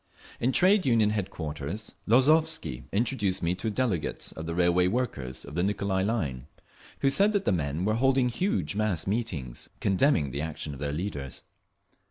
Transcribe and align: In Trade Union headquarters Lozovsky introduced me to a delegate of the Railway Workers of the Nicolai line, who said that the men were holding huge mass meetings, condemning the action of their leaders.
In 0.39 0.51
Trade 0.51 0.83
Union 0.87 1.11
headquarters 1.11 1.93
Lozovsky 2.07 2.85
introduced 2.91 3.43
me 3.43 3.53
to 3.53 3.67
a 3.67 3.69
delegate 3.69 4.33
of 4.35 4.47
the 4.47 4.55
Railway 4.55 4.87
Workers 4.87 5.45
of 5.45 5.53
the 5.53 5.61
Nicolai 5.61 6.01
line, 6.01 6.47
who 7.01 7.11
said 7.11 7.33
that 7.33 7.45
the 7.45 7.51
men 7.51 7.85
were 7.85 7.93
holding 7.93 8.27
huge 8.27 8.75
mass 8.75 9.05
meetings, 9.05 9.69
condemning 9.79 10.31
the 10.31 10.41
action 10.41 10.73
of 10.73 10.79
their 10.79 10.91
leaders. 10.91 11.43